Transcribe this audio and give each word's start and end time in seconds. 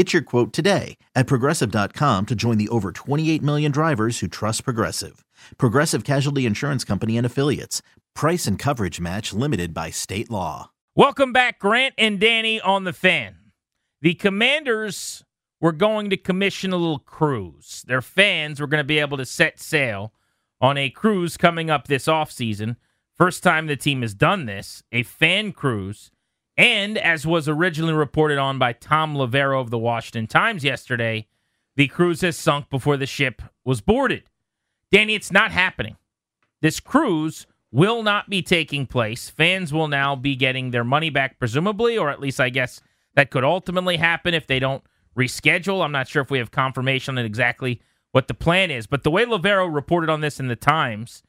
Get 0.00 0.14
your 0.14 0.22
quote 0.22 0.54
today 0.54 0.96
at 1.14 1.26
progressive.com 1.26 2.24
to 2.24 2.34
join 2.34 2.56
the 2.56 2.70
over 2.70 2.90
28 2.90 3.42
million 3.42 3.70
drivers 3.70 4.20
who 4.20 4.28
trust 4.28 4.64
Progressive. 4.64 5.26
Progressive 5.58 6.04
Casualty 6.04 6.46
Insurance 6.46 6.84
Company 6.84 7.18
and 7.18 7.26
Affiliates. 7.26 7.82
Price 8.14 8.46
and 8.46 8.58
coverage 8.58 8.98
match 8.98 9.34
limited 9.34 9.74
by 9.74 9.90
state 9.90 10.30
law. 10.30 10.70
Welcome 10.94 11.34
back, 11.34 11.58
Grant 11.58 11.92
and 11.98 12.18
Danny 12.18 12.58
on 12.62 12.84
the 12.84 12.94
fan. 12.94 13.52
The 14.00 14.14
Commanders 14.14 15.22
were 15.60 15.70
going 15.70 16.08
to 16.08 16.16
commission 16.16 16.72
a 16.72 16.78
little 16.78 17.00
cruise. 17.00 17.84
Their 17.86 18.00
fans 18.00 18.58
were 18.58 18.66
going 18.66 18.80
to 18.80 18.84
be 18.84 19.00
able 19.00 19.18
to 19.18 19.26
set 19.26 19.60
sail 19.60 20.14
on 20.62 20.78
a 20.78 20.88
cruise 20.88 21.36
coming 21.36 21.68
up 21.68 21.88
this 21.88 22.06
offseason. 22.06 22.76
First 23.18 23.42
time 23.42 23.66
the 23.66 23.76
team 23.76 24.00
has 24.00 24.14
done 24.14 24.46
this, 24.46 24.82
a 24.92 25.02
fan 25.02 25.52
cruise 25.52 26.10
and 26.60 26.98
as 26.98 27.26
was 27.26 27.48
originally 27.48 27.94
reported 27.94 28.36
on 28.36 28.58
by 28.58 28.74
Thom 28.74 29.14
Loverro 29.14 29.62
of 29.62 29.70
the 29.70 29.78
Washington 29.78 30.26
Times 30.26 30.62
yesterday, 30.62 31.26
the 31.74 31.88
cruise 31.88 32.20
has 32.20 32.36
sunk 32.36 32.68
before 32.68 32.98
the 32.98 33.06
ship 33.06 33.40
was 33.64 33.80
boarded. 33.80 34.24
Danny, 34.92 35.14
it's 35.14 35.32
not 35.32 35.52
happening. 35.52 35.96
This 36.60 36.78
cruise 36.78 37.46
will 37.72 38.02
not 38.02 38.28
be 38.28 38.42
taking 38.42 38.84
place. 38.84 39.30
Fans 39.30 39.72
will 39.72 39.88
now 39.88 40.14
be 40.14 40.36
getting 40.36 40.70
their 40.70 40.84
money 40.84 41.08
back, 41.08 41.38
presumably, 41.38 41.96
or 41.96 42.10
at 42.10 42.20
least 42.20 42.38
I 42.38 42.50
guess 42.50 42.82
that 43.14 43.30
could 43.30 43.42
ultimately 43.42 43.96
happen 43.96 44.34
if 44.34 44.46
they 44.46 44.58
don't 44.58 44.84
reschedule. 45.16 45.82
I'm 45.82 45.92
not 45.92 46.08
sure 46.08 46.20
if 46.20 46.30
we 46.30 46.40
have 46.40 46.50
confirmation 46.50 47.16
on 47.16 47.24
exactly 47.24 47.80
what 48.12 48.28
the 48.28 48.34
plan 48.34 48.70
is, 48.70 48.86
but 48.86 49.02
the 49.02 49.10
way 49.10 49.24
Loverro 49.24 49.74
reported 49.74 50.10
on 50.10 50.20
this 50.20 50.38
in 50.38 50.48
the 50.48 50.56
Times 50.56 51.22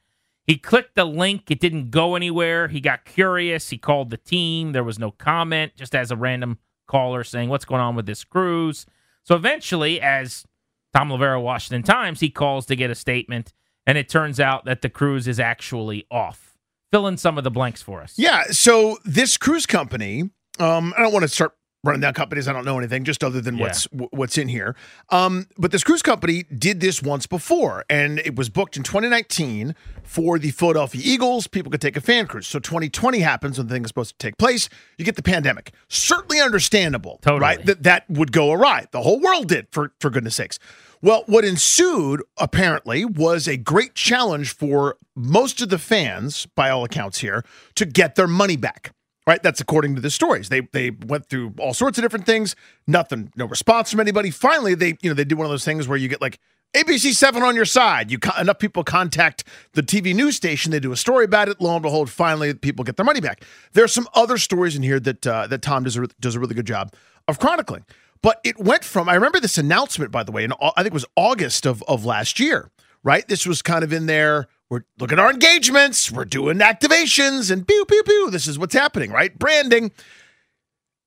he 0.46 0.58
clicked 0.58 0.96
the 0.96 1.04
link. 1.04 1.50
It 1.50 1.60
didn't 1.60 1.90
go 1.90 2.16
anywhere. 2.16 2.68
He 2.68 2.80
got 2.80 3.04
curious. 3.04 3.70
He 3.70 3.78
called 3.78 4.10
the 4.10 4.16
team. 4.16 4.72
There 4.72 4.84
was 4.84 4.98
no 4.98 5.10
comment, 5.10 5.72
just 5.76 5.94
as 5.94 6.10
a 6.10 6.16
random 6.16 6.58
caller 6.86 7.24
saying, 7.24 7.48
What's 7.48 7.64
going 7.64 7.80
on 7.80 7.94
with 7.94 8.06
this 8.06 8.24
cruise? 8.24 8.86
So 9.22 9.36
eventually, 9.36 10.00
as 10.00 10.44
Thom 10.92 11.10
Loverro, 11.10 11.40
Washington 11.40 11.82
Times, 11.82 12.20
he 12.20 12.28
calls 12.28 12.66
to 12.66 12.76
get 12.76 12.90
a 12.90 12.94
statement. 12.94 13.52
And 13.86 13.98
it 13.98 14.08
turns 14.08 14.38
out 14.38 14.64
that 14.64 14.82
the 14.82 14.88
cruise 14.88 15.26
is 15.26 15.40
actually 15.40 16.06
off. 16.10 16.56
Fill 16.90 17.06
in 17.06 17.16
some 17.16 17.38
of 17.38 17.44
the 17.44 17.50
blanks 17.50 17.82
for 17.82 18.02
us. 18.02 18.14
Yeah. 18.16 18.44
So 18.50 18.98
this 19.04 19.36
cruise 19.36 19.66
company, 19.66 20.30
um, 20.58 20.94
I 20.96 21.02
don't 21.02 21.12
want 21.12 21.22
to 21.22 21.28
start 21.28 21.56
running 21.84 22.00
down 22.00 22.14
companies 22.14 22.46
I 22.46 22.52
don't 22.52 22.64
know 22.64 22.78
anything 22.78 23.04
just 23.04 23.24
other 23.24 23.40
than 23.40 23.56
yeah. 23.56 23.64
what's 23.64 23.84
what's 24.10 24.38
in 24.38 24.48
here. 24.48 24.76
Um, 25.10 25.46
but 25.58 25.72
this 25.72 25.82
cruise 25.82 26.02
company 26.02 26.44
did 26.44 26.80
this 26.80 27.02
once 27.02 27.26
before, 27.26 27.84
and 27.90 28.18
it 28.20 28.36
was 28.36 28.48
booked 28.48 28.76
in 28.76 28.82
2019 28.82 29.74
for 30.02 30.38
the 30.38 30.50
Philadelphia 30.50 31.02
Eagles. 31.04 31.46
People 31.46 31.70
could 31.70 31.80
take 31.80 31.96
a 31.96 32.00
fan 32.00 32.26
cruise. 32.26 32.46
So 32.46 32.58
2020 32.58 33.20
happens 33.20 33.58
when 33.58 33.66
the 33.66 33.74
thing 33.74 33.82
is 33.82 33.88
supposed 33.88 34.18
to 34.18 34.18
take 34.18 34.38
place. 34.38 34.68
You 34.96 35.04
get 35.04 35.16
the 35.16 35.22
pandemic. 35.22 35.72
Certainly 35.88 36.40
understandable, 36.40 37.18
totally. 37.22 37.40
right? 37.40 37.66
That 37.66 37.82
that 37.82 38.08
would 38.08 38.32
go 38.32 38.52
awry. 38.52 38.86
The 38.90 39.02
whole 39.02 39.20
world 39.20 39.48
did, 39.48 39.66
for 39.70 39.92
for 40.00 40.10
goodness 40.10 40.36
sakes. 40.36 40.58
Well, 41.00 41.24
what 41.26 41.44
ensued 41.44 42.22
apparently 42.38 43.04
was 43.04 43.48
a 43.48 43.56
great 43.56 43.96
challenge 43.96 44.54
for 44.54 44.98
most 45.16 45.60
of 45.60 45.68
the 45.68 45.78
fans, 45.78 46.46
by 46.54 46.70
all 46.70 46.84
accounts 46.84 47.18
here, 47.18 47.44
to 47.74 47.84
get 47.84 48.14
their 48.14 48.28
money 48.28 48.56
back 48.56 48.92
right? 49.26 49.42
That's 49.42 49.60
according 49.60 49.94
to 49.94 50.00
the 50.00 50.10
stories. 50.10 50.48
They 50.48 50.60
they 50.72 50.90
went 50.90 51.28
through 51.28 51.54
all 51.58 51.74
sorts 51.74 51.98
of 51.98 52.02
different 52.02 52.26
things. 52.26 52.56
Nothing, 52.86 53.32
no 53.36 53.46
response 53.46 53.90
from 53.90 54.00
anybody. 54.00 54.30
Finally, 54.30 54.74
they 54.74 54.96
you 55.02 55.10
know 55.10 55.14
they 55.14 55.24
did 55.24 55.38
one 55.38 55.44
of 55.44 55.50
those 55.50 55.64
things 55.64 55.88
where 55.88 55.98
you 55.98 56.08
get 56.08 56.20
like 56.20 56.38
ABC 56.74 57.14
Seven 57.14 57.42
on 57.42 57.54
your 57.54 57.64
side. 57.64 58.10
You 58.10 58.18
enough 58.40 58.58
people 58.58 58.82
contact 58.82 59.44
the 59.74 59.82
TV 59.82 60.14
news 60.14 60.36
station. 60.36 60.72
They 60.72 60.80
do 60.80 60.92
a 60.92 60.96
story 60.96 61.24
about 61.24 61.48
it. 61.48 61.60
Lo 61.60 61.74
and 61.74 61.82
behold, 61.82 62.10
finally 62.10 62.54
people 62.54 62.84
get 62.84 62.96
their 62.96 63.04
money 63.04 63.20
back. 63.20 63.44
There 63.72 63.84
are 63.84 63.88
some 63.88 64.08
other 64.14 64.38
stories 64.38 64.74
in 64.74 64.82
here 64.82 64.98
that 65.00 65.26
uh, 65.26 65.46
that 65.48 65.62
Thom 65.62 65.84
does 65.84 65.96
a, 65.96 66.06
does 66.20 66.34
a 66.34 66.40
really 66.40 66.54
good 66.54 66.66
job 66.66 66.94
of 67.28 67.38
chronicling. 67.38 67.84
But 68.22 68.40
it 68.44 68.58
went 68.58 68.84
from 68.84 69.08
I 69.08 69.14
remember 69.14 69.40
this 69.40 69.58
announcement 69.58 70.10
by 70.10 70.22
the 70.22 70.32
way, 70.32 70.44
and 70.44 70.54
I 70.60 70.82
think 70.82 70.88
it 70.88 70.92
was 70.94 71.06
August 71.16 71.66
of 71.66 71.82
of 71.84 72.04
last 72.04 72.40
year. 72.40 72.70
Right, 73.04 73.26
this 73.26 73.46
was 73.46 73.62
kind 73.62 73.82
of 73.82 73.92
in 73.92 74.06
there 74.06 74.46
we're 74.72 74.84
looking 74.98 75.18
at 75.18 75.22
our 75.22 75.30
engagements, 75.30 76.10
we're 76.10 76.24
doing 76.24 76.56
activations, 76.60 77.50
and 77.50 77.68
pew, 77.68 77.84
pew, 77.84 78.02
pew. 78.04 78.30
This 78.30 78.46
is 78.46 78.58
what's 78.58 78.72
happening, 78.72 79.10
right? 79.10 79.38
Branding. 79.38 79.92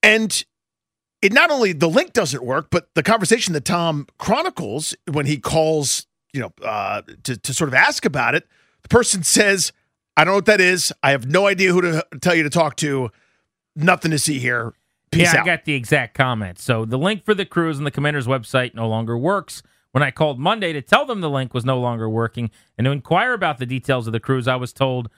And 0.04 0.46
it 1.24 1.34
not 1.34 1.50
only 1.50 1.74
the 1.74 1.90
link 1.90 2.14
doesn't 2.14 2.44
work, 2.44 2.68
but 2.70 2.94
the 2.94 3.02
conversation 3.02 3.54
that 3.54 3.66
Thom 3.66 4.06
chronicles 4.20 4.96
when 5.12 5.26
he 5.26 5.38
calls, 5.38 6.06
you 6.32 6.42
know, 6.42 6.54
uh, 6.64 7.02
to, 7.24 7.38
to 7.38 7.54
sort 7.56 7.68
of 7.68 7.74
ask 7.74 8.06
about 8.06 8.36
it, 8.36 8.48
the 8.84 8.90
person 8.90 9.24
says, 9.24 9.74
I 10.16 10.24
don't 10.24 10.34
know 10.34 10.38
what 10.38 10.46
that 10.46 10.62
is. 10.62 10.94
I 11.02 11.10
have 11.10 11.26
no 11.26 11.48
idea 11.48 11.74
who 11.74 11.82
to 11.82 12.06
tell 12.22 12.36
you 12.36 12.44
to 12.44 12.52
talk 12.52 12.76
to. 12.78 13.10
Nothing 13.76 14.12
to 14.12 14.20
see 14.20 14.38
here. 14.38 14.76
Peace 15.10 15.34
yeah, 15.34 15.40
out. 15.40 15.44
I 15.44 15.46
got 15.48 15.66
the 15.66 15.74
exact 15.74 16.14
comment. 16.14 16.60
So 16.60 16.86
the 16.86 17.00
link 17.00 17.26
for 17.26 17.34
the 17.34 17.48
cruise 17.48 17.80
on 17.80 17.84
the 17.84 17.90
commander's 17.90 18.28
website 18.28 18.76
no 18.76 18.88
longer 18.88 19.18
works. 19.18 19.64
When 19.96 20.04
I 20.04 20.12
called 20.12 20.40
Monday 20.40 20.74
to 20.74 20.82
tell 20.82 21.06
them 21.06 21.22
the 21.22 21.30
link 21.30 21.54
was 21.54 21.64
no 21.64 21.80
longer 21.80 22.10
working 22.10 22.52
and 22.78 22.84
to 22.84 22.92
inquire 22.92 23.32
about 23.32 23.60
the 23.60 23.66
details 23.66 24.08
of 24.08 24.12
the 24.12 24.20
cruise, 24.20 24.46
I 24.46 24.58
was 24.58 24.74
told, 24.74 25.10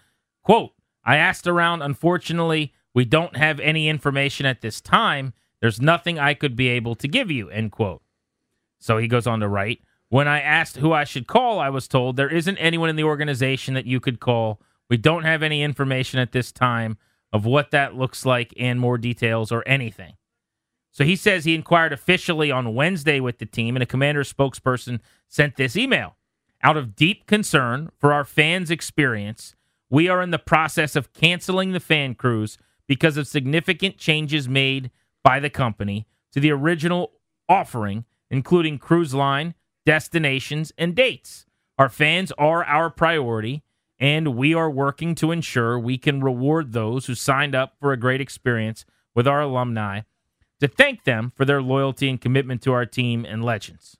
quote, 0.44 0.74
I 1.04 1.16
asked 1.18 1.48
around. 1.48 1.82
Unfortunately, 1.82 2.76
we 2.94 3.04
don't 3.04 3.36
have 3.36 3.60
any 3.60 3.90
information 3.90 4.46
at 4.46 4.62
this 4.62 4.80
time. 4.80 5.34
There's 5.62 5.82
nothing 5.82 6.20
I 6.20 6.36
could 6.36 6.56
be 6.56 6.68
able 6.68 6.94
to 6.94 7.08
give 7.08 7.32
you, 7.32 7.50
end 7.50 7.72
quote. 7.72 8.04
So 8.78 9.00
he 9.00 9.08
goes 9.08 9.26
on 9.26 9.40
to 9.40 9.48
write, 9.48 9.82
when 10.10 10.28
I 10.28 10.42
asked 10.42 10.78
who 10.78 10.94
I 10.94 11.06
should 11.06 11.26
call, 11.26 11.60
I 11.60 11.72
was 11.72 11.88
told 11.88 12.16
there 12.16 12.30
isn't 12.30 12.60
anyone 12.60 12.92
in 12.92 12.98
the 12.98 13.04
organization 13.04 13.74
that 13.74 13.88
you 13.88 14.00
could 14.00 14.20
call. 14.20 14.62
We 14.92 14.98
don't 14.98 15.24
have 15.24 15.42
any 15.42 15.64
information 15.64 16.20
at 16.20 16.34
this 16.34 16.52
time 16.52 17.00
of 17.34 17.48
what 17.48 17.72
that 17.72 17.96
looks 17.96 18.28
like 18.28 18.54
and 18.60 18.80
more 18.80 19.00
details 19.00 19.52
or 19.52 19.68
anything. 19.68 20.14
So 20.98 21.04
he 21.04 21.16
says 21.16 21.46
he 21.46 21.54
inquired 21.54 21.94
officially 21.94 22.50
on 22.50 22.74
Wednesday 22.74 23.20
with 23.20 23.38
the 23.38 23.46
team, 23.46 23.76
and 23.76 23.84
a 23.84 23.86
commander 23.86 24.24
spokesperson 24.24 25.00
sent 25.28 25.56
this 25.56 25.78
email. 25.78 26.16
Out 26.64 26.76
of 26.76 26.96
deep 26.96 27.28
concern 27.28 27.92
for 28.00 28.12
our 28.12 28.26
fans' 28.26 28.72
experience, 28.72 29.54
we 29.92 30.10
are 30.10 30.24
in 30.24 30.32
the 30.32 30.40
process 30.40 30.96
of 30.96 31.14
canceling 31.14 31.72
the 31.72 31.80
fan 31.80 32.16
cruise 32.16 32.58
because 32.88 33.16
of 33.16 33.28
significant 33.28 34.00
changes 34.00 34.50
made 34.50 34.90
by 35.24 35.40
the 35.40 35.52
company 35.52 36.08
to 36.32 36.40
the 36.40 36.50
original 36.50 37.12
offering, 37.48 38.04
including 38.32 38.80
cruise 38.80 39.14
line, 39.14 39.54
destinations, 39.86 40.74
and 40.80 40.96
dates. 40.96 41.46
Our 41.78 41.90
fans 41.90 42.32
are 42.40 42.64
our 42.64 42.90
priority, 42.90 43.62
and 44.00 44.36
we 44.36 44.56
are 44.56 44.72
working 44.72 45.14
to 45.14 45.32
ensure 45.32 45.78
we 45.78 46.00
can 46.00 46.22
reward 46.22 46.72
those 46.72 47.06
who 47.06 47.14
signed 47.14 47.54
up 47.54 47.76
for 47.80 47.92
a 47.92 48.00
great 48.00 48.20
experience 48.20 48.84
with 49.14 49.28
our 49.28 49.42
alumni 49.42 50.02
to 50.60 50.68
thank 50.68 51.04
them 51.04 51.32
for 51.36 51.46
their 51.46 51.62
loyalty 51.62 52.10
and 52.10 52.20
commitment 52.20 52.62
to 52.64 52.74
our 52.74 52.86
team 52.86 53.26
and 53.26 53.44
legends. 53.44 53.98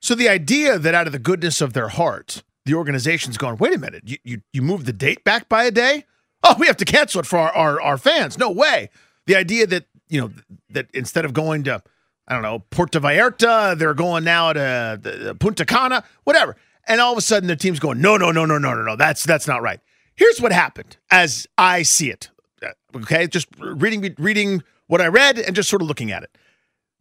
So 0.00 0.14
the 0.14 0.28
idea 0.28 0.78
that 0.78 0.94
out 0.94 1.06
of 1.06 1.12
the 1.12 1.18
goodness 1.18 1.60
of 1.60 1.72
their 1.72 1.88
heart, 1.88 2.42
the 2.64 2.74
organization's 2.74 3.38
going, 3.38 3.56
wait 3.56 3.74
a 3.74 3.78
minute, 3.78 4.02
you 4.06 4.18
you, 4.24 4.42
you 4.52 4.62
moved 4.62 4.86
the 4.86 4.92
date 4.92 5.24
back 5.24 5.48
by 5.48 5.64
a 5.64 5.70
day? 5.70 6.04
Oh, 6.42 6.56
we 6.58 6.66
have 6.66 6.76
to 6.78 6.84
cancel 6.84 7.20
it 7.20 7.26
for 7.26 7.38
our, 7.38 7.52
our, 7.52 7.80
our 7.80 7.98
fans. 7.98 8.36
No 8.38 8.50
way. 8.50 8.90
The 9.26 9.36
idea 9.36 9.66
that, 9.66 9.86
you 10.08 10.20
know, 10.20 10.30
that 10.70 10.88
instead 10.92 11.24
of 11.24 11.32
going 11.32 11.64
to, 11.64 11.82
I 12.28 12.34
don't 12.34 12.42
know, 12.42 12.64
Puerto 12.70 13.00
Vallarta, 13.00 13.78
they're 13.78 13.94
going 13.94 14.24
now 14.24 14.52
to 14.52 15.36
Punta 15.40 15.64
Cana, 15.64 16.04
whatever. 16.24 16.56
And 16.86 17.00
all 17.00 17.12
of 17.12 17.18
a 17.18 17.22
sudden 17.22 17.46
the 17.46 17.56
team's 17.56 17.80
going, 17.80 18.00
no, 18.02 18.18
no, 18.18 18.30
no, 18.30 18.44
no, 18.44 18.58
no, 18.58 18.74
no, 18.74 18.82
no. 18.82 18.96
That's 18.96 19.24
that's 19.24 19.46
not 19.46 19.62
right. 19.62 19.80
Here's 20.16 20.40
what 20.40 20.52
happened 20.52 20.98
as 21.10 21.46
I 21.56 21.82
see 21.82 22.10
it. 22.10 22.30
Okay, 22.94 23.26
just 23.26 23.48
reading 23.58 24.14
reading 24.18 24.62
what 24.86 25.00
I 25.00 25.06
read 25.06 25.38
and 25.38 25.54
just 25.56 25.68
sort 25.68 25.82
of 25.82 25.88
looking 25.88 26.12
at 26.12 26.22
it. 26.22 26.36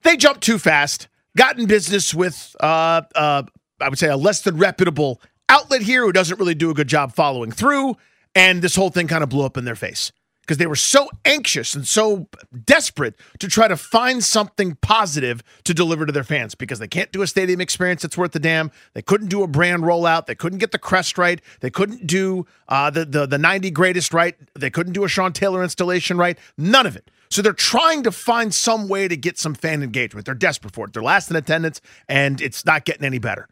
They 0.04 0.18
jumped 0.18 0.42
too 0.42 0.60
fast, 0.60 1.08
got 1.38 1.58
in 1.58 1.66
business 1.68 2.14
with, 2.14 2.56
uh, 2.60 3.02
uh, 3.16 3.44
I 3.80 3.90
would 3.90 4.00
say, 4.00 4.10
a 4.10 4.18
less 4.18 4.42
than 4.42 4.58
reputable 4.58 5.22
outlet 5.50 5.82
here 5.82 6.04
who 6.04 6.12
doesn't 6.12 6.40
really 6.40 6.56
do 6.56 6.70
a 6.70 6.74
good 6.74 6.88
job 6.88 7.14
following 7.14 7.52
through. 7.52 7.96
And 8.36 8.62
this 8.62 8.76
whole 8.76 8.90
thing 8.90 9.08
kind 9.08 9.24
of 9.24 9.30
blew 9.30 9.46
up 9.46 9.58
in 9.58 9.66
their 9.66 9.76
face 9.76 10.12
because 10.44 10.57
they 10.57 10.68
were 10.68 10.75
so 10.75 11.10
anxious 11.24 11.74
and 11.74 11.88
so 11.88 12.28
desperate 12.66 13.16
to 13.40 13.48
try 13.48 13.68
to 13.68 13.78
find 13.78 14.24
something 14.24 14.75
positive 14.81 15.42
to 15.63 15.74
deliver 15.74 16.06
to 16.06 16.12
their 16.12 16.24
fans 16.24 16.54
because 16.54 16.80
they 16.80 16.88
can't 16.88 17.12
do 17.13 17.22
a 17.22 17.28
stadium 17.28 17.62
experience 17.62 18.01
that's 18.01 18.18
worth 18.18 18.34
the 18.34 18.40
damn. 18.40 18.69
They 18.94 19.01
couldn't 19.01 19.28
do 19.28 19.42
a 19.42 19.48
brand 19.48 19.84
rollout. 19.84 20.25
They 20.25 20.36
couldn't 20.36 20.60
get 20.60 20.72
the 20.72 20.80
crest 20.80 21.18
right. 21.18 21.42
They 21.62 21.69
couldn't 21.69 22.06
do 22.06 22.45
uh, 22.68 22.90
the, 22.90 23.06
the 23.06 23.25
the 23.25 23.38
90 23.38 23.72
greatest 23.72 24.13
right. 24.13 24.36
They 24.54 24.69
couldn't 24.69 24.94
do 24.94 25.06
a 25.06 25.07
Sean 25.07 25.31
Taylor 25.31 25.63
installation 25.63 26.18
right. 26.18 26.38
None 26.57 26.86
of 26.86 26.98
it. 26.98 27.10
So 27.30 27.42
they're 27.42 27.54
trying 27.54 28.04
to 28.04 28.12
find 28.12 28.54
some 28.54 28.88
way 28.88 29.07
to 29.07 29.18
get 29.18 29.39
some 29.39 29.56
fan 29.56 29.81
engagement. 29.81 30.25
They're 30.25 30.36
desperate 30.36 30.74
for 30.74 30.86
it. 30.86 30.94
They're 30.94 31.01
last 31.01 31.31
in 31.31 31.36
attendance, 31.36 31.81
and 32.07 32.42
it's 32.42 32.66
not 32.66 32.86
getting 32.86 33.06
any 33.06 33.18
better. 33.18 33.48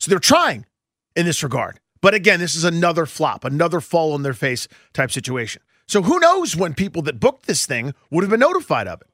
So 0.00 0.08
they're 0.08 0.18
trying 0.18 0.66
in 1.14 1.26
this 1.26 1.42
regard. 1.42 1.78
But 2.00 2.14
again, 2.14 2.40
this 2.40 2.54
is 2.54 2.64
another 2.64 3.06
flop, 3.06 3.44
another 3.44 3.80
fall 3.80 4.12
on 4.14 4.22
their 4.22 4.34
face 4.34 4.66
type 4.92 5.10
situation. 5.10 5.62
So 5.86 6.02
who 6.02 6.18
knows 6.18 6.56
when 6.56 6.74
people 6.74 7.02
that 7.02 7.20
booked 7.20 7.46
this 7.46 7.66
thing 7.66 7.94
would 8.10 8.22
have 8.22 8.30
been 8.30 8.40
notified 8.40 8.88
of 8.88 9.00
it, 9.00 9.08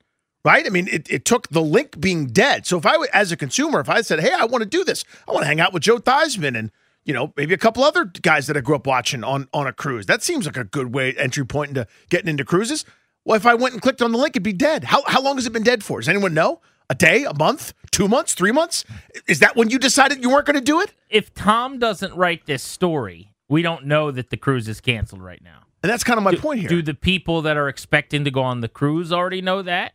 right? 0.45 0.67
I 0.67 0.71
mean, 0.71 0.89
it, 0.89 1.11
it 1.11 1.25
took 1.25 1.49
the 1.49 1.63
link 1.63 1.99
being 2.01 2.27
dead. 2.27 2.67
So 2.67 2.79
if 2.79 2.87
I, 2.87 2.97
as 3.13 3.33
a 3.33 3.37
consumer, 3.37 3.81
if 3.81 3.89
I 3.89 4.03
said, 4.03 4.21
hey, 4.21 4.33
I 4.33 4.45
want 4.45 4.63
to 4.63 4.69
do 4.69 4.85
this, 4.85 5.05
I 5.27 5.33
want 5.33 5.43
to 5.43 5.49
hang 5.49 5.61
out 5.61 5.73
with 5.73 5.83
Joe 5.83 5.99
Theismann 5.99 6.59
and 6.59 6.71
you 7.09 7.15
know, 7.15 7.33
maybe 7.39 7.55
a 7.55 7.59
couple 7.59 7.83
other 7.83 8.05
guys 8.05 8.47
that 8.49 8.57
I 8.57 8.61
grew 8.61 8.77
up 8.77 8.87
watching 8.87 9.25
on 9.25 9.49
on 9.55 9.67
a 9.67 9.73
cruise. 9.73 10.05
That 10.05 10.23
seems 10.23 10.45
like 10.45 10.59
a 10.59 10.65
good 10.65 10.93
way 10.93 11.15
entry 11.15 11.47
point 11.47 11.71
into 11.71 11.87
getting 12.11 12.29
into 12.29 12.45
cruises. 12.45 12.85
Well, 13.25 13.37
if 13.37 13.47
I 13.47 13.55
went 13.55 13.73
and 13.73 13.83
clicked 13.83 14.03
on 14.03 14.13
the 14.13 14.19
link, 14.19 14.33
it'd 14.33 14.43
be 14.43 14.53
dead. 14.53 14.85
How 14.85 15.03
how 15.07 15.23
long 15.23 15.37
has 15.37 15.47
it 15.47 15.55
been 15.55 15.63
dead 15.63 15.83
for? 15.83 16.01
Does 16.01 16.09
anyone 16.11 16.35
know? 16.35 16.61
A 16.91 16.95
day, 16.95 17.25
a 17.25 17.33
month, 17.33 17.73
two 17.91 18.09
months, 18.09 18.35
three 18.35 18.53
months? 18.53 18.85
Is 19.27 19.39
that 19.41 19.57
when 19.57 19.71
you 19.71 19.79
decided 19.79 20.23
you 20.23 20.31
weren't 20.31 20.47
going 20.47 20.59
to 20.59 20.61
do 20.61 20.81
it? 20.83 20.93
If 21.09 21.33
Thom 21.33 21.79
doesn't 21.79 22.15
write 22.15 22.45
this 22.45 22.63
story, 22.63 23.33
we 23.49 23.63
don't 23.63 23.87
know 23.87 24.11
that 24.11 24.29
the 24.29 24.37
cruise 24.37 24.69
is 24.69 24.81
canceled 24.81 25.23
right 25.23 25.43
now. 25.43 25.65
And 25.83 25.91
that's 25.91 26.05
kind 26.05 26.19
of 26.19 26.25
my 26.25 26.33
do, 26.33 26.39
point 26.39 26.61
here. 26.61 26.69
Do 26.69 26.83
the 26.83 26.95
people 26.95 27.43
that 27.43 27.57
are 27.57 27.69
expecting 27.69 28.25
to 28.25 28.31
go 28.31 28.43
on 28.43 28.61
the 28.61 28.69
cruise 28.69 29.13
already 29.13 29.41
know 29.41 29.63
that? 29.63 29.93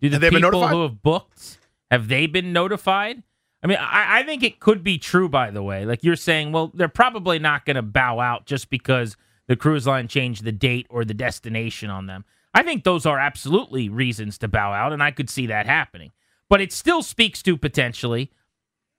Do 0.00 0.08
the 0.08 0.16
Have 0.16 0.20
they 0.20 0.30
people 0.30 0.66
who 0.68 0.82
have 0.82 1.02
booked 1.02 1.58
have 1.90 2.08
they 2.08 2.26
been 2.26 2.52
notified? 2.52 3.22
I 3.62 3.66
mean, 3.66 3.78
I, 3.78 4.20
I 4.20 4.22
think 4.22 4.42
it 4.42 4.60
could 4.60 4.82
be 4.82 4.96
true. 4.96 5.28
By 5.28 5.50
the 5.50 5.62
way, 5.62 5.84
like 5.84 6.02
you're 6.02 6.16
saying, 6.16 6.52
well, 6.52 6.70
they're 6.72 6.88
probably 6.88 7.38
not 7.38 7.64
going 7.64 7.76
to 7.76 7.82
bow 7.82 8.20
out 8.20 8.46
just 8.46 8.70
because 8.70 9.16
the 9.48 9.56
cruise 9.56 9.86
line 9.86 10.08
changed 10.08 10.44
the 10.44 10.52
date 10.52 10.86
or 10.88 11.04
the 11.04 11.14
destination 11.14 11.90
on 11.90 12.06
them. 12.06 12.24
I 12.54 12.62
think 12.62 12.84
those 12.84 13.06
are 13.06 13.18
absolutely 13.18 13.88
reasons 13.88 14.38
to 14.38 14.48
bow 14.48 14.72
out, 14.72 14.92
and 14.92 15.02
I 15.02 15.10
could 15.10 15.30
see 15.30 15.46
that 15.46 15.66
happening. 15.66 16.12
But 16.48 16.60
it 16.60 16.72
still 16.72 17.02
speaks 17.02 17.42
to 17.42 17.56
potentially 17.56 18.32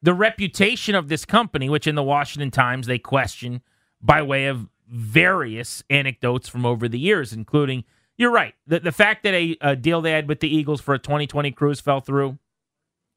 the 0.02 0.14
reputation 0.14 0.96
of 0.96 1.10
this 1.10 1.26
company, 1.26 1.70
which 1.70 1.88
in 1.88 1.96
the 1.96 2.04
Washington 2.04 2.52
Times 2.52 2.88
they 2.88 3.00
question 3.00 3.62
by 4.02 4.22
way 4.22 4.48
of 4.48 4.68
various 4.92 5.84
anecdotes 5.90 6.48
from 6.48 6.66
over 6.66 6.88
the 6.88 7.00
years, 7.00 7.34
including 7.34 7.84
you're 8.18 8.32
right. 8.32 8.54
The, 8.68 8.82
the 8.82 8.92
fact 8.92 9.24
that 9.24 9.34
a, 9.34 9.58
a 9.62 9.76
deal 9.76 10.02
they 10.02 10.12
had 10.12 10.28
with 10.28 10.42
the 10.42 10.54
Eagles 10.54 10.82
for 10.82 10.94
a 10.94 11.00
2020 11.00 11.52
cruise 11.52 11.80
fell 11.80 12.02
through 12.02 12.38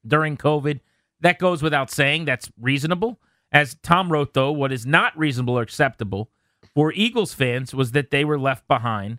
during 0.06 0.36
COVID, 0.36 0.80
that 1.20 1.38
goes 1.38 1.62
without 1.62 1.90
saying. 1.90 2.24
That's 2.24 2.50
reasonable. 2.58 3.20
As 3.52 3.74
Thom 3.82 4.10
wrote, 4.10 4.34
though, 4.34 4.52
what 4.52 4.72
is 4.72 4.86
not 4.86 5.16
reasonable 5.18 5.58
or 5.58 5.62
acceptable 5.62 6.30
for 6.74 6.92
Eagles 6.92 7.34
fans 7.34 7.74
was 7.74 7.92
that 7.92 8.10
they 8.10 8.24
were 8.24 8.38
left 8.38 8.66
behind. 8.66 9.18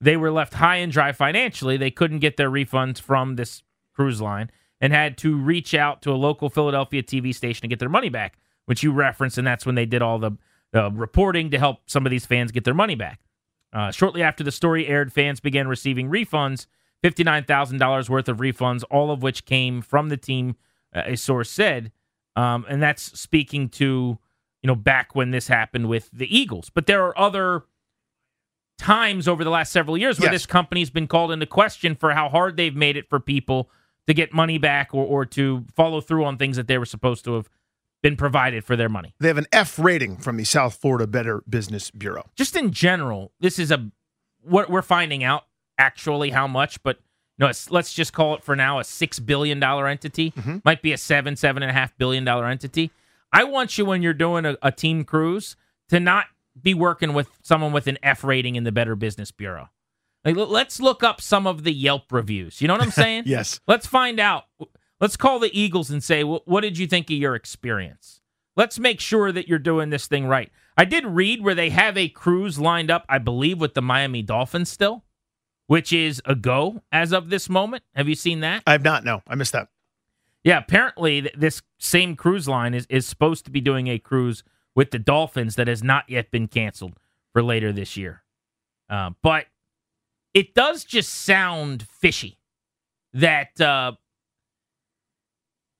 They 0.00 0.16
were 0.16 0.30
left 0.30 0.54
high 0.54 0.76
and 0.76 0.92
dry 0.92 1.12
financially. 1.12 1.76
They 1.76 1.90
couldn't 1.90 2.18
get 2.18 2.36
their 2.36 2.50
refunds 2.50 3.00
from 3.00 3.36
this 3.36 3.62
cruise 3.94 4.20
line 4.20 4.50
and 4.80 4.92
had 4.92 5.16
to 5.18 5.36
reach 5.36 5.74
out 5.74 6.02
to 6.02 6.12
a 6.12 6.14
local 6.14 6.50
Philadelphia 6.50 7.02
TV 7.02 7.34
station 7.34 7.62
to 7.62 7.68
get 7.68 7.78
their 7.78 7.88
money 7.88 8.10
back, 8.10 8.38
which 8.66 8.82
you 8.82 8.92
referenced, 8.92 9.38
and 9.38 9.46
that's 9.46 9.64
when 9.64 9.74
they 9.74 9.86
did 9.86 10.02
all 10.02 10.18
the, 10.18 10.32
the 10.72 10.90
reporting 10.90 11.50
to 11.50 11.58
help 11.58 11.78
some 11.86 12.06
of 12.06 12.10
these 12.10 12.26
fans 12.26 12.52
get 12.52 12.64
their 12.64 12.74
money 12.74 12.94
back. 12.94 13.20
Uh, 13.72 13.90
shortly 13.90 14.22
after 14.22 14.42
the 14.44 14.52
story 14.52 14.86
aired, 14.86 15.12
fans 15.12 15.40
began 15.40 15.68
receiving 15.68 16.08
refunds, 16.08 16.66
$59,000 17.04 18.08
worth 18.08 18.28
of 18.28 18.38
refunds, 18.38 18.82
all 18.90 19.10
of 19.10 19.22
which 19.22 19.44
came 19.44 19.82
from 19.82 20.08
the 20.08 20.16
team, 20.16 20.56
uh, 20.94 21.02
a 21.06 21.16
source 21.16 21.50
said. 21.50 21.92
Um, 22.36 22.64
and 22.68 22.82
that's 22.82 23.18
speaking 23.18 23.68
to, 23.70 24.18
you 24.62 24.66
know, 24.66 24.74
back 24.74 25.14
when 25.14 25.30
this 25.30 25.48
happened 25.48 25.88
with 25.88 26.10
the 26.12 26.34
Eagles. 26.36 26.70
But 26.70 26.86
there 26.86 27.04
are 27.04 27.18
other 27.18 27.64
times 28.78 29.26
over 29.26 29.42
the 29.44 29.50
last 29.50 29.72
several 29.72 29.96
years 29.96 30.18
where 30.18 30.26
Yes. 30.30 30.42
this 30.42 30.46
company's 30.46 30.90
been 30.90 31.06
called 31.06 31.32
into 31.32 31.46
question 31.46 31.94
for 31.94 32.12
how 32.12 32.28
hard 32.28 32.56
they've 32.56 32.76
made 32.76 32.96
it 32.96 33.08
for 33.08 33.18
people 33.18 33.70
to 34.06 34.14
get 34.14 34.32
money 34.34 34.58
back 34.58 34.94
or, 34.94 35.04
or 35.04 35.24
to 35.24 35.64
follow 35.74 36.00
through 36.00 36.24
on 36.24 36.36
things 36.36 36.56
that 36.56 36.68
they 36.68 36.76
were 36.78 36.84
supposed 36.84 37.24
to 37.24 37.34
have 37.34 37.48
been 38.06 38.16
provided 38.16 38.64
for 38.64 38.76
their 38.76 38.88
money. 38.88 39.14
They 39.18 39.26
have 39.26 39.36
an 39.38 39.48
F 39.50 39.80
rating 39.80 40.18
from 40.18 40.36
the 40.36 40.44
South 40.44 40.76
Florida 40.76 41.08
Better 41.08 41.42
Business 41.48 41.90
Bureau. 41.90 42.24
just 42.36 42.54
in 42.54 42.70
general, 42.70 43.32
this 43.40 43.58
is 43.58 43.72
a 43.72 43.90
what 44.42 44.70
we're 44.70 44.82
finding 44.82 45.24
out 45.24 45.42
actually 45.76 46.30
how 46.30 46.46
much, 46.46 46.80
but 46.84 47.00
no, 47.36 47.50
let's 47.68 47.92
just 47.92 48.12
call 48.12 48.36
it 48.36 48.44
for 48.44 48.54
now 48.54 48.78
a 48.78 48.84
six 48.84 49.18
billion 49.18 49.58
dollar 49.58 49.88
entity. 49.88 50.30
Mm-hmm. 50.30 50.58
Might 50.64 50.82
be 50.82 50.92
a 50.92 50.96
seven, 50.96 51.34
seven 51.34 51.64
and 51.64 51.70
a 51.70 51.72
half 51.72 51.98
billion 51.98 52.24
dollar 52.24 52.46
entity. 52.46 52.92
I 53.32 53.42
want 53.42 53.76
you 53.76 53.84
when 53.84 54.02
you're 54.02 54.14
doing 54.14 54.46
a, 54.46 54.56
a 54.62 54.70
team 54.70 55.02
cruise 55.04 55.56
to 55.88 55.98
not 55.98 56.26
be 56.62 56.74
working 56.74 57.12
with 57.12 57.28
someone 57.42 57.72
with 57.72 57.88
an 57.88 57.98
F 58.04 58.22
rating 58.22 58.54
in 58.54 58.62
the 58.62 58.72
Better 58.72 58.94
Business 58.94 59.32
Bureau. 59.32 59.68
Like, 60.24 60.36
let's 60.36 60.78
look 60.78 61.02
up 61.02 61.20
some 61.20 61.46
of 61.46 61.64
the 61.64 61.72
Yelp 61.72 62.12
reviews. 62.12 62.62
You 62.62 62.68
know 62.68 62.74
what 62.74 62.82
I'm 62.82 62.90
saying? 63.04 63.24
Yes. 63.26 63.58
Let's 63.66 63.86
find 63.86 64.20
out. 64.20 64.44
Let's 65.00 65.16
call 65.16 65.38
the 65.38 65.58
Eagles 65.58 65.90
and 65.90 66.02
say, 66.02 66.22
"Wh- 66.22 66.46
what 66.46 66.62
did 66.62 66.78
you 66.78 66.86
think 66.86 67.10
of 67.10 67.16
your 67.16 67.34
experience? 67.34 68.20
Let's 68.56 68.78
make 68.78 69.00
sure 69.00 69.32
that 69.32 69.48
you're 69.48 69.58
doing 69.58 69.90
this 69.90 70.06
thing 70.06 70.26
right. 70.26 70.50
I 70.78 70.84
did 70.86 71.04
read 71.04 71.42
where 71.42 71.54
they 71.54 71.70
have 71.70 71.96
a 71.96 72.08
cruise 72.08 72.58
lined 72.58 72.90
up, 72.90 73.04
I 73.08 73.18
believe, 73.18 73.60
with 73.60 73.74
the 73.74 73.82
Miami 73.82 74.22
Dolphins 74.22 74.70
still, 74.70 75.04
which 75.66 75.92
is 75.92 76.22
a 76.24 76.34
go 76.34 76.82
as 76.90 77.12
of 77.12 77.28
this 77.28 77.48
moment. 77.50 77.82
Have 77.94 78.08
you 78.08 78.14
seen 78.14 78.40
that? 78.40 78.62
I 78.66 78.72
have 78.72 78.84
not. 78.84 79.04
No, 79.04 79.22
I 79.28 79.34
missed 79.34 79.52
that. 79.52 79.68
Yeah, 80.42 80.58
apparently 80.58 81.22
th- 81.22 81.34
this 81.36 81.60
same 81.78 82.16
cruise 82.16 82.48
line 82.48 82.72
is, 82.72 82.86
is 82.88 83.06
supposed 83.06 83.44
to 83.46 83.50
be 83.50 83.60
doing 83.60 83.88
a 83.88 83.98
cruise 83.98 84.42
with 84.74 84.90
the 84.90 84.98
Dolphins 84.98 85.56
that 85.56 85.68
has 85.68 85.82
not 85.82 86.08
yet 86.08 86.30
been 86.30 86.46
canceled 86.46 86.98
for 87.32 87.42
later 87.42 87.72
this 87.72 87.96
year. 87.96 88.22
Uh, 88.88 89.10
but 89.22 89.46
it 90.32 90.54
does 90.54 90.84
just 90.84 91.12
sound 91.12 91.82
fishy 91.82 92.38
that 93.12 93.60
uh, 93.60 93.92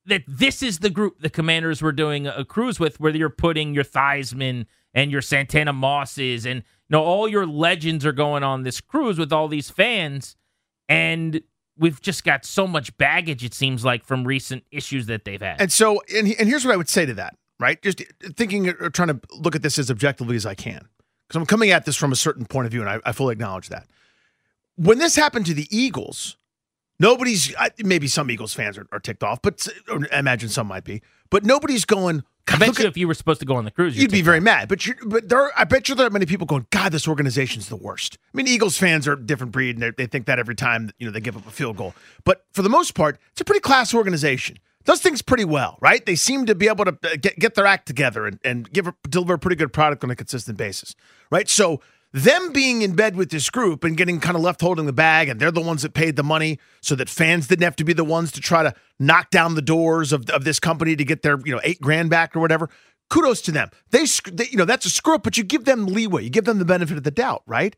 that 0.06 0.23
this 0.26 0.62
is 0.62 0.79
the 0.79 0.91
group 0.91 1.20
the 1.20 1.31
Commanders 1.31 1.82
were 1.82 1.93
doing 1.93 2.26
a, 2.26 2.44
cruise 2.44 2.81
with, 2.81 2.99
where 3.00 3.14
you're 3.14 3.29
putting 3.29 3.75
your 3.75 3.85
Theismann 3.85 4.67
and 4.94 5.11
your 5.11 5.23
Santana 5.23 5.73
Mosses 5.73 6.47
and 6.47 6.61
you 6.88 6.91
know 6.91 7.03
all 7.03 7.29
your 7.29 7.47
legends 7.47 8.06
are 8.06 8.12
going 8.12 8.43
on 8.43 8.63
this 8.63 8.81
cruise 8.81 9.19
with 9.19 9.32
all 9.32 9.48
these 9.48 9.69
fans, 9.69 10.36
and 10.89 11.43
we've 11.77 12.01
just 12.01 12.25
got 12.25 12.44
so 12.44 12.67
much 12.67 12.96
baggage. 12.96 13.44
It 13.44 13.55
seems 13.55 13.84
like 13.84 14.05
from 14.05 14.25
recent 14.25 14.65
issues 14.70 15.06
that 15.06 15.25
they've 15.25 15.41
had. 15.41 15.60
And 15.60 15.72
so, 15.72 16.01
and, 16.15 16.29
and 16.39 16.48
here's 16.48 16.65
what 16.65 16.72
I 16.72 16.77
would 16.77 16.89
say 16.89 17.05
to 17.05 17.15
that, 17.15 17.36
right? 17.58 17.81
Just 17.82 18.03
thinking 18.36 18.69
uh, 18.69 18.75
or 18.81 18.91
trying 18.91 19.08
to 19.08 19.20
look 19.36 19.56
at 19.56 19.63
this 19.63 19.79
as 19.79 19.91
objectively 19.91 20.36
as 20.36 20.46
I 20.46 20.55
can, 20.55 20.89
because 21.27 21.41
I'm 21.41 21.46
coming 21.46 21.70
at 21.70 21.84
this 21.84 21.96
from 21.96 22.13
a 22.13 22.17
certain 22.17 22.46
point 22.46 22.67
of 22.67 22.72
view, 22.72 22.81
and 22.81 22.89
I, 22.91 23.01
I 23.05 23.13
fully 23.13 23.32
acknowledge 23.32 23.69
that. 23.69 23.86
When 24.77 24.98
this 24.98 25.17
happened 25.17 25.46
to 25.46 25.55
the 25.55 25.67
Eagles, 25.77 26.36
nobody's 26.98 27.55
I- 27.56 27.70
maybe 27.84 28.06
some 28.06 28.31
Eagles 28.31 28.55
fans 28.55 28.79
are, 28.79 28.86
are 28.93 29.00
ticked 29.00 29.22
off, 29.22 29.43
but 29.43 29.67
or 29.88 30.06
I 30.12 30.19
imagine 30.19 30.48
some 30.48 30.67
might 30.67 30.84
be, 30.84 31.03
but 31.31 31.44
nobody's 31.44 31.84
going. 31.84 32.22
I 32.48 32.58
bet 32.58 32.79
you 32.79 32.84
at-" 32.84 32.91
if 32.91 32.96
you 32.96 33.08
were 33.08 33.15
supposed 33.15 33.41
to 33.41 33.46
go 33.46 33.56
on 33.56 33.65
the 33.65 33.70
cruise, 33.72 33.96
you'd, 33.98 34.10
be 34.12 34.22
very 34.22 34.38
that. 34.38 34.44
mad, 34.44 34.69
but 34.69 34.86
but 35.05 35.29
there, 35.29 35.41
are, 35.41 35.53
I 35.56 35.65
bet 35.65 35.88
you 35.88 35.94
there 35.96 36.06
are 36.06 36.10
many 36.10 36.26
people 36.26 36.46
going, 36.46 36.67
God, 36.70 36.93
this 36.93 37.08
organization's 37.08 37.69
the 37.69 37.76
worst. 37.76 38.19
I 38.32 38.36
mean, 38.36 38.46
Eagles 38.46 38.79
fans 38.79 39.08
are 39.08 39.15
a 39.15 39.20
different 39.20 39.53
breed, 39.53 39.76
and 39.76 39.82
they- 39.82 39.91
they 40.05 40.06
think 40.06 40.26
that 40.26 40.38
every 40.38 40.55
time 40.55 40.91
you 40.98 41.06
know 41.06 41.12
they 41.12 41.20
give 41.20 41.36
up 41.36 41.46
a 41.46 41.50
field 41.50 41.76
goal. 41.76 41.94
But 42.24 42.44
for 42.53 42.62
the 42.62 42.69
most 42.70 42.94
part, 42.94 43.19
it's 43.32 43.41
a 43.41 43.44
pretty 43.44 43.60
class 43.60 43.93
organization. 43.94 44.58
Does 44.84 45.00
things 45.00 45.20
pretty 45.20 45.44
well, 45.44 45.79
right? 45.81 46.06
They 46.06 46.15
seem 46.15 46.46
to 46.46 46.55
be 46.55 46.69
able 46.69 46.84
to 46.84 46.96
uh, 47.03 47.17
get 47.20 47.36
get 47.41 47.55
their 47.56 47.67
act 47.67 47.86
together 47.88 48.24
and 48.26 48.38
and 48.44 48.72
give 48.72 48.86
a, 48.86 48.94
deliver 49.08 49.34
a 49.34 49.38
pretty 49.41 49.56
good 49.56 49.72
product 49.72 50.05
on 50.05 50.10
a 50.12 50.15
consistent 50.15 50.56
basis, 50.56 50.94
right? 51.32 51.48
So 51.48 51.81
them 52.17 52.51
being 52.51 52.81
in 52.81 52.94
bed 52.94 53.15
with 53.15 53.29
this 53.31 53.51
group 53.51 53.85
and 53.85 53.94
getting 53.94 54.20
kind 54.20 54.37
of 54.37 54.43
left 54.43 54.63
holding 54.63 54.87
the 54.87 54.93
bag, 54.93 55.29
and 55.29 55.39
they're 55.39 55.51
the 55.51 55.61
ones 55.61 55.82
that 55.82 55.93
paid 55.93 56.17
the 56.17 56.23
money, 56.23 56.58
so 56.81 56.94
that 56.94 57.11
fans 57.11 57.46
didn't 57.46 57.65
have 57.65 57.77
to 57.77 57.85
be 57.85 57.93
the 57.93 58.05
ones 58.05 58.32
to 58.32 58.41
try 58.41 58.63
to 58.63 58.75
knock 58.99 59.29
down 59.31 59.55
the 59.55 59.61
doors 59.61 60.15
of, 60.15 60.31
of 60.31 60.44
this 60.44 60.58
company 60.58 60.96
to 60.96 61.05
get 61.05 61.20
their 61.20 61.39
you 61.44 61.53
know 61.53 61.61
eight 61.63 61.81
grand 61.81 62.08
back 62.08 62.35
or 62.35 62.41
whatever. 62.41 62.70
Kudos 63.11 63.43
to 63.43 63.53
them. 63.53 63.70
They, 63.91 64.06
they 64.32 64.49
you 64.49 64.56
know 64.56 64.65
that's 64.65 64.87
a 64.87 64.91
screw 64.91 65.17
up, 65.17 65.25
but 65.25 65.37
you 65.37 65.44
give 65.44 65.67
them 65.67 65.87
leeway, 65.87 66.25
you 66.25 66.31
give 66.31 66.46
them 66.46 66.58
the 66.58 66.65
benefit 66.65 66.96
of 66.96 67.03
the 67.03 67.11
doubt, 67.11 67.43
right? 67.46 67.77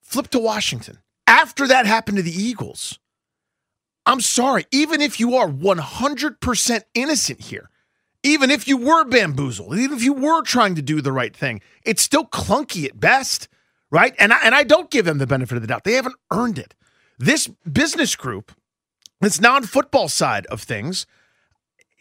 Flip 0.00 0.28
to 0.28 0.38
Washington 0.38 0.98
after 1.26 1.66
that 1.66 1.84
happened 1.84 2.16
to 2.16 2.22
the 2.22 2.30
Eagles. 2.30 2.98
I'm 4.06 4.20
sorry, 4.20 4.64
even 4.70 5.02
if 5.02 5.20
you 5.20 5.34
are 5.34 5.48
100% 5.48 6.82
innocent 6.94 7.40
here, 7.40 7.68
even 8.26 8.50
if 8.50 8.66
you 8.66 8.76
were 8.76 9.04
bamboozled, 9.04 9.78
even 9.78 9.96
if 9.96 10.02
you 10.02 10.12
were 10.12 10.42
trying 10.42 10.74
to 10.74 10.82
do 10.82 11.00
the 11.00 11.12
right 11.12 11.34
thing, 11.34 11.60
it's 11.84 12.02
still 12.02 12.24
clunky 12.24 12.84
at 12.84 12.98
best, 12.98 13.46
right? 13.90 14.14
And 14.18 14.32
I, 14.32 14.40
and 14.42 14.54
I 14.54 14.64
don't 14.64 14.90
give 14.90 15.04
them 15.04 15.18
the 15.18 15.28
benefit 15.28 15.54
of 15.54 15.62
the 15.62 15.68
doubt. 15.68 15.84
They 15.84 15.92
haven't 15.92 16.16
earned 16.32 16.58
it. 16.58 16.74
This 17.18 17.46
business 17.70 18.16
group, 18.16 18.52
this 19.20 19.40
non-football 19.40 20.08
side 20.08 20.44
of 20.46 20.60
things, 20.60 21.06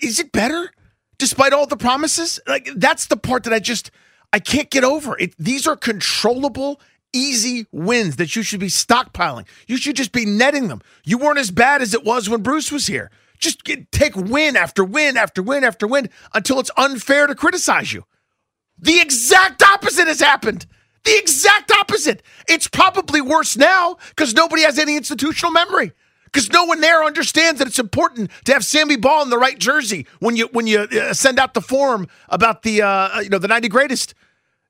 is 0.02 0.20
it 0.20 0.32
better 0.32 0.72
despite 1.20 1.54
all 1.54 1.68
the 1.68 1.78
promises? 1.78 2.40
Like 2.48 2.70
that's 2.76 3.06
the 3.06 3.18
part 3.18 3.44
that 3.44 3.54
I 3.54 3.60
just 3.60 3.92
I 4.34 4.40
can't 4.40 4.72
get 4.72 4.84
over 4.84 5.18
it. 5.20 5.36
These 5.38 5.68
are 5.68 5.78
controllable, 5.78 6.82
easy 7.14 7.68
wins 7.72 8.16
that 8.16 8.36
you 8.36 8.42
should 8.42 8.60
be 8.60 8.68
stockpiling. 8.68 9.48
You 9.68 9.78
should 9.78 9.96
just 9.96 10.12
be 10.12 10.26
netting 10.26 10.70
them. 10.70 10.82
You 11.06 11.20
weren't 11.20 11.40
as 11.40 11.52
bad 11.52 11.84
as 11.84 11.94
it 11.94 12.04
was 12.04 12.30
when 12.30 12.42
Bruce 12.42 12.72
was 12.72 12.88
here. 12.88 13.12
Just 13.40 13.64
get, 13.64 13.92
take 13.92 14.16
win 14.16 14.56
after 14.56 14.84
win 14.84 15.18
after 15.18 15.42
win 15.42 15.64
after 15.64 15.88
win 15.88 16.10
until 16.34 16.60
it's 16.60 16.72
unfair 16.78 17.28
to 17.28 17.36
criticize 17.36 17.94
you. 17.94 18.06
The 18.78 19.00
exact 19.00 19.64
opposite 19.64 20.08
has 20.08 20.20
happened. 20.20 20.66
The 21.04 21.18
exact 21.18 21.72
opposite. 21.72 22.24
It's 22.48 22.68
probably 22.68 23.22
worse 23.22 23.56
now 23.56 23.98
because 24.10 24.34
nobody 24.34 24.64
has 24.64 24.80
any 24.80 24.98
institutional 24.98 25.52
memory. 25.52 25.92
Because 26.26 26.50
no 26.52 26.66
one 26.66 26.82
there 26.82 27.04
understands 27.04 27.60
that 27.60 27.68
it's 27.68 27.80
important 27.80 28.30
to 28.44 28.54
have 28.54 28.66
Sammy 28.66 28.98
Baugh 28.98 29.22
in 29.22 29.30
the 29.30 29.38
right 29.38 29.58
jersey 29.58 30.06
when 30.20 30.36
you 30.36 30.48
when 30.52 30.68
you 30.68 30.80
uh, 30.82 31.14
send 31.14 31.40
out 31.40 31.54
the 31.54 31.62
form 31.62 32.08
about 32.28 32.64
the 32.64 32.82
uh, 32.82 33.22
you 33.22 33.30
know 33.30 33.38
the 33.38 33.48
90 33.48 33.70
greatest. 33.70 34.14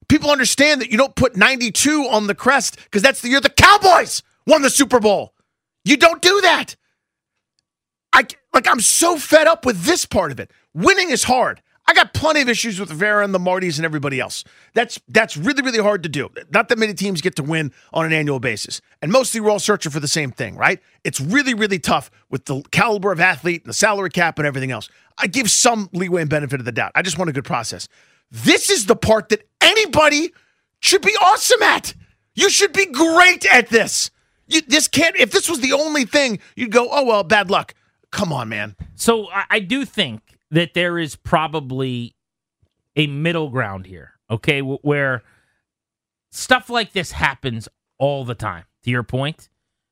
People 0.08 0.30
understand 0.30 0.82
that 0.82 0.92
you 0.92 0.98
don't 0.98 1.16
put 1.16 1.36
92 1.36 2.04
on 2.04 2.28
the 2.28 2.36
crest 2.36 2.76
because 2.84 3.02
that's 3.02 3.22
the 3.22 3.30
year 3.30 3.42
the 3.42 3.50
Cowboys 3.50 4.22
won 4.46 4.62
the 4.62 4.70
Super 4.70 5.00
Bowl. 5.00 5.34
You 5.84 5.98
don't 5.98 6.22
do 6.22 6.42
that. 6.42 6.76
I 8.14 8.28
like 8.56 8.68
I'm 8.68 8.80
so 8.80 9.18
fed 9.18 9.48
up 9.48 9.66
with 9.66 9.84
this 9.84 10.06
part 10.06 10.32
of 10.32 10.40
it. 10.40 10.50
Winning 10.74 11.12
is 11.12 11.24
hard. 11.24 11.62
I 11.88 11.94
got 11.94 12.16
plenty 12.16 12.42
of 12.42 12.50
issues 12.50 12.80
with 12.80 12.90
Vera 12.90 13.24
and 13.24 13.32
the 13.32 13.40
Martys 13.40 13.78
and 13.78 13.86
everybody 13.86 14.20
else. 14.20 14.44
That's 14.74 15.00
that's 15.08 15.38
really 15.38 15.62
really 15.62 15.80
hard 15.80 16.02
to 16.04 16.10
do. 16.10 16.30
Not 16.50 16.70
that 16.70 16.80
many 16.80 16.96
teams 16.96 17.22
get 17.22 17.36
to 17.36 17.44
win 17.44 17.72
on 17.94 18.06
an 18.06 18.14
annual 18.14 18.40
basis, 18.40 18.82
and 19.04 19.12
mostly 19.12 19.40
we're 19.40 19.52
all 19.52 19.60
searching 19.60 19.92
for 19.92 20.00
the 20.00 20.08
same 20.08 20.32
thing, 20.32 20.56
right? 20.56 20.80
It's 21.04 21.22
really 21.22 21.54
really 21.54 21.78
tough 21.78 22.10
with 22.32 22.46
the 22.46 22.64
caliber 22.72 23.12
of 23.12 23.20
athlete 23.20 23.64
and 23.64 23.70
the 23.70 23.76
salary 23.76 24.10
cap 24.10 24.40
and 24.40 24.48
everything 24.48 24.72
else. 24.72 24.90
I 25.20 25.28
give 25.28 25.52
some 25.52 25.90
leeway 25.94 26.22
and 26.22 26.30
benefit 26.30 26.60
of 26.60 26.66
the 26.66 26.72
doubt. 26.72 26.92
I 26.96 27.04
just 27.04 27.20
want 27.20 27.30
a 27.30 27.34
good 27.34 27.46
process. 27.46 27.88
This 28.32 28.72
is 28.72 28.88
the 28.88 28.96
part 28.96 29.30
that 29.30 29.48
anybody 29.62 30.34
should 30.80 31.04
be 31.04 31.16
awesome 31.22 31.62
at. 31.62 31.94
You 32.34 32.50
should 32.50 32.74
be 32.74 32.88
great 32.88 33.46
at 33.46 33.70
this. 33.70 34.10
You, 34.48 34.62
this 34.62 34.88
can't. 34.88 35.16
If 35.16 35.32
this 35.32 35.48
was 35.48 35.60
the 35.60 35.74
only 35.74 36.06
thing, 36.06 36.40
you'd 36.56 36.72
go, 36.72 36.90
oh 36.92 37.06
well, 37.06 37.24
bad 37.24 37.52
luck. 37.52 37.76
Come 38.16 38.32
on, 38.32 38.48
man. 38.48 38.78
So 38.96 39.30
I, 39.30 39.44
I 39.50 39.60
do 39.60 39.84
think 39.84 40.22
that 40.50 40.74
there 40.74 40.98
is 40.98 41.18
probably 41.18 42.16
a 42.96 43.08
middle 43.08 43.50
ground 43.50 43.86
here, 43.86 44.14
okay, 44.32 44.62
where 44.62 45.22
stuff 46.32 46.70
like 46.70 46.94
this 46.94 47.12
happens 47.12 47.68
all 47.98 48.24
the 48.24 48.34
time, 48.34 48.64
to 48.84 48.90
your 48.90 49.04
point. 49.04 49.50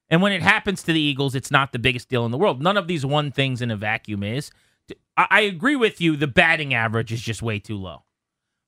And 0.10 0.22
when 0.22 0.32
it 0.32 0.42
happens 0.42 0.84
to 0.84 0.94
the 0.94 1.02
Eagles, 1.02 1.36
it's 1.36 1.52
not 1.52 1.74
the 1.74 1.80
biggest 1.80 2.08
deal 2.08 2.24
in 2.24 2.32
the 2.32 2.38
world. 2.38 2.62
None 2.62 2.78
of 2.78 2.88
these 2.88 3.06
one 3.06 3.30
things 3.30 3.62
in 3.62 3.70
a 3.70 3.76
vacuum 3.76 4.24
is. 4.24 4.52
I 5.18 5.42
agree 5.42 5.76
with 5.76 6.00
you, 6.00 6.16
the 6.16 6.26
batting 6.26 6.74
average 6.74 7.12
is 7.12 7.22
just 7.22 7.42
way 7.42 7.60
too 7.60 7.76
low. 7.76 8.04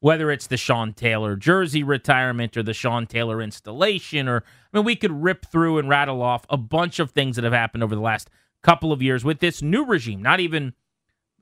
Whether 0.02 0.32
it's 0.32 0.48
the 0.48 0.58
Sean 0.58 0.92
Taylor 0.92 1.38
jersey 1.38 1.82
retirement 1.82 2.58
or 2.58 2.64
the 2.64 2.74
Sean 2.74 3.08
Taylor 3.08 3.42
installation, 3.42 4.28
or 4.28 4.44
I 4.74 4.78
mean, 4.78 4.86
we 4.86 4.98
could 4.98 5.24
rip 5.24 5.46
through 5.46 5.78
and 5.78 5.88
rattle 5.88 6.22
off 6.22 6.46
a 6.50 6.58
bunch 6.58 7.00
of 7.00 7.12
things 7.12 7.38
that 7.38 7.46
have 7.46 7.54
happened 7.54 7.84
over 7.84 7.96
the 7.96 8.02
last 8.02 8.30
couple 8.66 8.92
of 8.92 9.02
years 9.02 9.24
with 9.24 9.40
this 9.40 9.62
new 9.62 9.86
regime, 9.86 10.24
not 10.24 10.40
even 10.40 10.74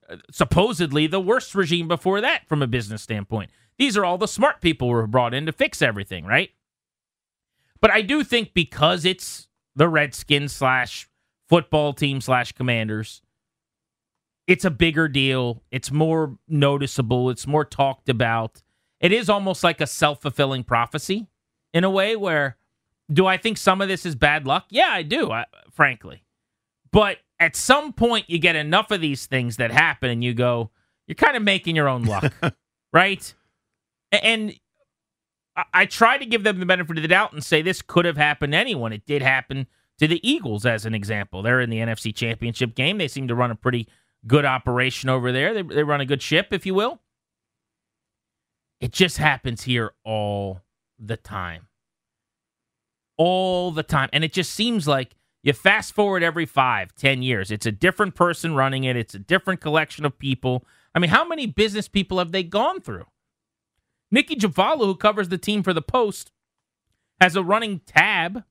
uh, 0.09 0.17
supposedly 0.29 1.07
the 1.07 1.21
worst 1.21 1.55
regime 1.55 1.87
before 1.87 2.19
that 2.19 2.45
from 2.49 2.61
a 2.61 2.67
business 2.67 3.01
standpoint. 3.01 3.49
These 3.77 3.95
are 3.95 4.03
all 4.03 4.17
the 4.17 4.27
smart 4.27 4.61
people 4.61 4.89
who 4.89 4.93
were 4.93 5.07
brought 5.07 5.33
in 5.33 5.45
to 5.45 5.53
fix 5.53 5.81
everything, 5.81 6.25
right? 6.25 6.49
But 7.79 7.91
I 7.91 8.01
do 8.01 8.23
think 8.23 8.53
because 8.53 9.05
it's 9.05 9.47
the 9.75 9.87
Redskins 9.87 10.51
slash 10.51 11.09
football 11.47 11.93
team 11.93 12.19
slash 12.19 12.51
commanders, 12.51 13.21
it's 14.45 14.65
a 14.65 14.71
bigger 14.71 15.07
deal. 15.07 15.63
It's 15.71 15.91
more 15.91 16.37
noticeable. 16.47 17.29
It's 17.29 17.47
more 17.47 17.63
talked 17.63 18.09
about. 18.09 18.61
It 18.99 19.13
is 19.13 19.29
almost 19.29 19.63
like 19.63 19.79
a 19.79 19.87
self 19.87 20.21
fulfilling 20.21 20.65
prophecy 20.65 21.27
in 21.73 21.85
a 21.85 21.89
way 21.89 22.17
where 22.17 22.57
do 23.11 23.25
I 23.25 23.37
think 23.37 23.57
some 23.57 23.81
of 23.81 23.87
this 23.87 24.05
is 24.05 24.15
bad 24.15 24.45
luck? 24.45 24.65
Yeah, 24.69 24.89
I 24.91 25.03
do, 25.03 25.31
I, 25.31 25.45
frankly. 25.71 26.22
But 26.93 27.17
at 27.39 27.55
some 27.57 27.91
point 27.91 28.29
you 28.29 28.39
get 28.39 28.55
enough 28.55 28.91
of 28.91 29.01
these 29.01 29.25
things 29.25 29.57
that 29.57 29.71
happen 29.71 30.11
and 30.11 30.23
you 30.23 30.33
go, 30.33 30.69
you're 31.07 31.15
kind 31.15 31.35
of 31.35 31.43
making 31.43 31.75
your 31.75 31.89
own 31.89 32.03
luck, 32.03 32.31
right? 32.93 33.33
And 34.11 34.53
I, 35.57 35.63
I 35.73 35.85
try 35.87 36.17
to 36.17 36.25
give 36.25 36.43
them 36.43 36.59
the 36.59 36.65
benefit 36.65 36.95
of 36.95 37.01
the 37.01 37.07
doubt 37.09 37.33
and 37.33 37.43
say 37.43 37.61
this 37.61 37.81
could 37.81 38.05
have 38.05 38.15
happened 38.15 38.53
to 38.53 38.57
anyone. 38.57 38.93
It 38.93 39.05
did 39.05 39.23
happen 39.23 39.67
to 39.99 40.07
the 40.07 40.27
Eagles, 40.27 40.65
as 40.65 40.85
an 40.85 40.93
example. 40.93 41.41
They're 41.41 41.59
in 41.59 41.71
the 41.71 41.79
NFC 41.79 42.15
Championship 42.15 42.75
game. 42.75 42.99
They 42.99 43.07
seem 43.07 43.27
to 43.27 43.35
run 43.35 43.51
a 43.51 43.55
pretty 43.55 43.87
good 44.27 44.45
operation 44.45 45.09
over 45.09 45.31
there. 45.31 45.53
They, 45.53 45.63
they 45.63 45.83
run 45.83 45.99
a 45.99 46.05
good 46.05 46.21
ship, 46.21 46.47
if 46.51 46.65
you 46.65 46.75
will. 46.75 46.99
It 48.79 48.91
just 48.91 49.17
happens 49.17 49.63
here 49.63 49.93
all 50.03 50.61
the 50.99 51.17
time. 51.17 51.67
All 53.17 53.71
the 53.71 53.83
time. 53.83 54.09
And 54.13 54.23
it 54.23 54.31
just 54.31 54.53
seems 54.53 54.87
like 54.87 55.15
you 55.43 55.53
fast 55.53 55.93
forward 55.93 56.23
every 56.23 56.45
five, 56.45 56.95
ten 56.95 57.21
years. 57.21 57.51
It's 57.51 57.65
a 57.65 57.71
different 57.71 58.15
person 58.15 58.55
running 58.55 58.85
it. 58.85 58.95
It's 58.95 59.13
a 59.13 59.19
different 59.19 59.61
collection 59.61 60.05
of 60.05 60.17
people. 60.17 60.65
I 60.95 60.99
mean, 60.99 61.09
how 61.09 61.27
many 61.27 61.45
business 61.45 61.87
people 61.87 62.17
have 62.17 62.31
they 62.31 62.43
gone 62.43 62.81
through? 62.81 63.05
Nikki 64.09 64.35
Jhabvala, 64.35 64.85
who 64.85 64.95
covers 64.95 65.29
the 65.29 65.37
team 65.37 65.63
for 65.63 65.73
the 65.73 65.81
Post, 65.81 66.31
has 67.19 67.35
a 67.35 67.43
running 67.43 67.81
tab, 67.85 68.43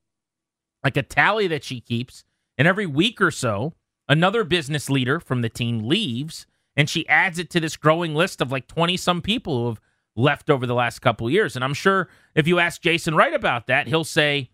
like 0.84 0.96
a 0.96 1.02
tally 1.02 1.46
that 1.46 1.64
she 1.64 1.80
keeps, 1.80 2.24
and 2.58 2.68
every 2.68 2.86
week 2.86 3.20
or 3.20 3.30
so, 3.30 3.74
another 4.08 4.44
business 4.44 4.90
leader 4.90 5.18
from 5.20 5.40
the 5.40 5.48
team 5.48 5.88
leaves, 5.88 6.46
and 6.76 6.90
she 6.90 7.08
adds 7.08 7.38
it 7.38 7.48
to 7.50 7.60
this 7.60 7.76
growing 7.76 8.14
list 8.14 8.40
of 8.40 8.52
like 8.52 8.66
20 8.66 8.96
some 8.96 9.22
people 9.22 9.58
who 9.58 9.68
have 9.68 9.80
left 10.16 10.50
over 10.50 10.66
the 10.66 10.74
last 10.74 10.98
couple 11.00 11.30
years. 11.30 11.56
And 11.56 11.64
I'm 11.64 11.74
sure 11.74 12.08
if 12.34 12.46
you 12.46 12.58
ask 12.58 12.82
Jason 12.82 13.14
Wright 13.14 13.34
about 13.34 13.66
that, 13.68 13.86
he'll 13.86 14.04
say, 14.04 14.50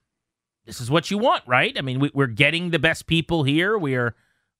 this 0.68 0.82
is 0.82 0.90
what 0.90 1.10
you 1.10 1.16
want, 1.16 1.42
right? 1.46 1.76
I 1.76 1.80
mean, 1.80 1.98
we, 1.98 2.10
are 2.14 2.26
getting 2.26 2.70
the 2.70 2.78
best 2.78 3.06
people 3.06 3.42
here. 3.42 3.78
We 3.78 3.94
are, 3.96 4.14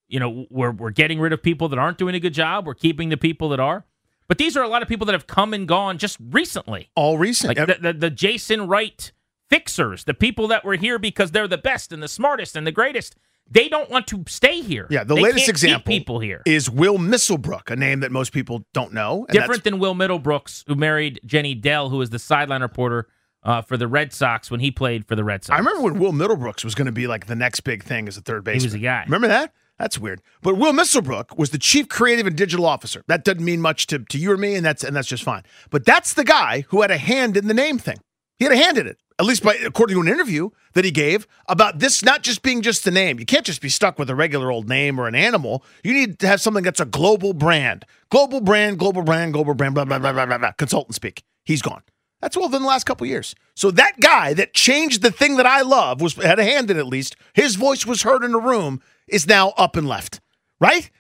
you 0.09 0.19
know, 0.19 0.47
we're 0.49 0.73
we're 0.73 0.91
getting 0.91 1.21
rid 1.21 1.35
of 1.35 1.43
people 1.43 1.69
that 1.69 1.79
aren't 1.79 1.99
doing 1.99 2.15
a 2.15 2.21
good 2.21 2.33
job. 2.33 2.67
We're 2.67 2.75
keeping 2.75 3.11
the 3.11 3.19
people 3.19 3.51
that 3.51 3.61
are. 3.61 3.85
But 4.27 4.39
these 4.39 4.57
are 4.57 4.63
a 4.63 4.69
lot 4.69 4.81
of 4.83 4.89
people 4.89 5.05
that 5.07 5.13
have 5.13 5.27
come 5.27 5.53
and 5.53 5.69
gone 5.69 5.99
just 5.99 6.17
recently. 6.31 6.91
All 6.95 7.19
recent. 7.19 7.57
Like 7.57 7.67
the, 7.67 7.77
the, 7.81 7.93
the 7.93 8.11
Jason 8.11 8.67
Wright 8.67 9.13
fixers, 9.51 10.05
the 10.05 10.15
people 10.15 10.49
that 10.49 10.65
were 10.65 10.77
here 10.77 10.99
because 10.99 11.31
they're 11.31 11.49
the 11.49 11.59
best 11.59 11.93
and 11.93 12.03
the 12.03 12.09
smartest 12.09 12.57
and 12.57 12.67
the 12.67 12.73
greatest. 12.73 13.15
They 13.51 13.69
don't 13.69 13.91
want 13.91 14.07
to 14.09 14.25
stay 14.29 14.61
here. 14.61 14.87
Yeah, 14.91 15.05
the 15.05 15.15
they 15.15 15.23
latest 15.23 15.49
example 15.49 15.91
people 15.91 16.21
here 16.21 16.43
is 16.45 16.69
Will 16.69 16.99
Misselbrook, 16.99 17.71
a 17.71 17.77
name 17.77 18.01
that 18.01 18.13
most 18.13 18.33
people 18.33 18.67
don't 18.75 18.93
know. 18.93 19.27
Different 19.31 19.65
than 19.65 19.79
Will 19.79 19.95
Middlebrooks, 19.95 20.65
who 20.67 20.75
married 20.75 21.21
Jenny 21.25 21.55
Dell, 21.55 21.89
who 21.89 22.03
is 22.03 22.11
the 22.11 22.19
sideline 22.19 22.61
reporter 22.61 23.09
uh, 23.43 23.63
for 23.63 23.77
the 23.77 23.89
Red 23.89 24.13
Sox 24.13 24.51
when 24.51 24.61
he 24.61 24.71
played 24.71 25.07
for 25.07 25.17
the 25.17 25.25
Red 25.25 25.45
Sox. 25.45 25.55
I 25.55 25.59
remember 25.59 25.83
when 25.83 25.99
Will 25.99 26.13
Middlebrooks 26.13 26.65
was 26.65 26.75
going 26.75 26.87
to 26.87 26.93
be 26.93 27.07
like 27.07 27.27
the 27.27 27.37
next 27.37 27.61
big 27.61 27.83
thing 27.83 28.09
as 28.09 28.17
a 28.17 28.21
third 28.21 28.45
baseman. 28.45 28.61
He 28.61 28.67
was 28.67 28.75
a 28.75 28.79
guy. 28.79 29.05
Remember 29.05 29.29
that? 29.29 29.53
That's 29.79 29.99
weird. 29.99 30.21
But 30.43 30.57
Will 30.57 30.73
Misselbrook 30.73 31.39
was 31.39 31.51
the 31.51 31.59
chief 31.59 31.89
creative 31.89 32.27
and 32.27 32.37
digital 32.37 32.67
officer. 32.67 33.05
That 33.07 33.25
doesn't 33.25 33.45
mean 33.45 33.61
much 33.61 33.87
to, 33.89 34.01
to 34.01 34.19
you 34.19 34.33
or 34.33 34.37
me, 34.37 34.57
and 34.57 34.67
that's 34.67 34.83
and 34.83 34.95
that's 34.95 35.07
just 35.07 35.23
fine. 35.23 35.45
But 35.71 35.85
that's 35.85 36.15
the 36.15 36.25
guy 36.25 36.65
who 36.69 36.83
had 36.83 36.91
a 36.91 36.99
hand 36.99 37.37
in 37.37 37.47
the 37.47 37.55
name 37.55 37.79
thing. 37.79 37.99
He 38.39 38.45
had 38.45 38.53
a 38.53 38.57
hand 38.57 38.79
in 38.79 38.87
it, 38.87 38.99
at 39.19 39.27
least 39.27 39.43
by 39.43 39.55
according 39.55 39.95
to 39.95 40.01
an 40.01 40.09
interview 40.09 40.51
that 40.75 40.85
he 40.85 40.91
gave 40.91 41.27
about 41.49 41.79
this 41.79 42.05
not 42.05 42.23
just 42.23 42.43
being 42.43 42.63
just 42.63 42.87
a 42.87 42.91
name. 42.91 43.19
You 43.19 43.27
can't 43.27 43.47
just 43.47 43.61
be 43.61 43.69
stuck 43.69 43.99
with 43.99 44.11
a 44.11 44.15
regular 44.15 44.51
old 44.51 44.69
name 44.69 44.99
or 45.01 45.07
an 45.07 45.15
animal. 45.15 45.65
You 45.85 45.93
need 45.93 46.19
to 46.21 46.27
have 46.27 46.41
something 46.41 46.65
that's 46.65 46.81
a 46.81 46.85
global 46.85 47.33
brand. 47.33 47.85
Global 48.11 48.41
brand, 48.41 48.79
global 48.79 49.03
brand, 49.03 49.33
global 49.33 49.55
brand, 49.55 49.75
blah, 49.75 49.85
blah, 49.85 49.99
blah, 49.99 50.13
blah, 50.13 50.27
blah, 50.27 50.39
blah. 50.39 50.53
Consultant 50.53 50.95
speak. 50.95 51.23
He's 51.45 51.63
gone. 51.63 51.83
That's 52.21 52.37
well 52.37 52.47
in 52.47 52.63
the 52.63 52.69
last 52.69 52.85
couple 52.85 53.07
years. 53.07 53.35
So 53.55 53.71
that 53.73 54.01
guy 54.01 54.35
that 54.35 54.53
changed 54.55 55.03
the 55.03 55.11
thing 55.11 55.37
that 55.37 55.47
I 55.47 55.63
love 55.63 56.01
was 56.01 56.15
had 56.15 56.39
a 56.39 56.45
hand 56.45 56.71
in 56.71 56.77
at 56.77 56.87
least. 56.87 57.15
His 57.33 57.55
voice 57.57 57.87
was 57.87 58.03
heard 58.03 58.25
in 58.25 58.35
a 58.35 58.39
room. 58.39 58.81
Is 59.07 59.27
now 59.27 59.51
up 59.57 59.75
and 59.77 59.89
left. 59.89 60.21
Right. 60.61 60.91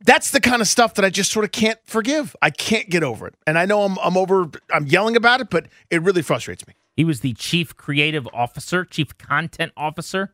That's 0.00 0.30
the 0.30 0.40
kind 0.40 0.62
of 0.62 0.68
stuff 0.68 0.94
that 0.94 1.04
I 1.04 1.10
just 1.10 1.30
sort 1.32 1.44
of 1.44 1.50
can't 1.52 1.78
forgive. 1.84 2.34
I 2.40 2.50
can't 2.50 2.88
get 2.88 3.02
over 3.02 3.26
it. 3.26 3.34
And 3.46 3.58
I 3.58 3.66
know 3.66 3.82
I'm 3.82 3.98
I'm 3.98 4.16
over. 4.16 4.48
I'm 4.72 4.86
yelling 4.86 5.16
about 5.16 5.40
it, 5.40 5.50
but 5.50 5.66
it 5.90 6.00
really 6.02 6.22
frustrates 6.22 6.66
me. 6.66 6.74
He 6.96 7.04
was 7.04 7.20
the 7.20 7.34
chief 7.34 7.76
creative 7.76 8.26
officer, 8.32 8.84
chief 8.84 9.18
content 9.18 9.72
officer 9.76 10.32